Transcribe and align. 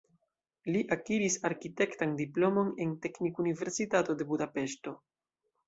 Li 0.75 0.79
akiris 0.95 1.35
arkitektan 1.49 2.17
diplomon 2.23 2.73
en 2.87 2.97
Teknikuniversitato 3.05 4.19
de 4.23 4.31
Budapeŝto. 4.33 4.99